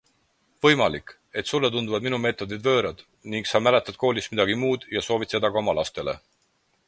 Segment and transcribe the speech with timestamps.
[0.65, 3.03] Võimalik, et sulle tunduvad minu meetodid võõrad
[3.35, 6.17] ning sa mäletad koolist midagi muud ja soovid seda ka oma lastele.